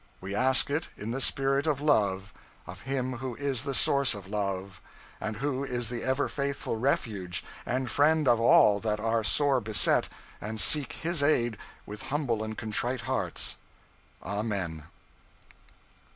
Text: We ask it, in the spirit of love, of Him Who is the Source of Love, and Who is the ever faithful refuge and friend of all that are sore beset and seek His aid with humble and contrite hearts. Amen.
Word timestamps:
We 0.19 0.33
ask 0.33 0.71
it, 0.71 0.87
in 0.97 1.11
the 1.11 1.21
spirit 1.21 1.67
of 1.67 1.79
love, 1.79 2.33
of 2.65 2.81
Him 2.89 3.17
Who 3.17 3.35
is 3.35 3.61
the 3.61 3.75
Source 3.75 4.15
of 4.15 4.25
Love, 4.25 4.81
and 5.19 5.35
Who 5.37 5.63
is 5.63 5.89
the 5.89 6.01
ever 6.01 6.27
faithful 6.27 6.75
refuge 6.77 7.43
and 7.67 7.87
friend 7.87 8.27
of 8.27 8.39
all 8.39 8.79
that 8.79 8.99
are 8.99 9.23
sore 9.23 9.61
beset 9.61 10.09
and 10.41 10.59
seek 10.59 10.93
His 10.93 11.21
aid 11.21 11.55
with 11.85 12.01
humble 12.09 12.43
and 12.43 12.57
contrite 12.57 13.01
hearts. 13.01 13.57
Amen. 14.23 14.85